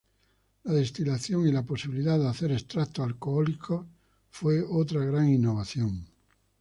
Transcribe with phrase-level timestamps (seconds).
[0.63, 3.85] La destilación y la posibilidad de hacer extractos alcohólicos
[4.31, 6.07] fue otra gran innovación.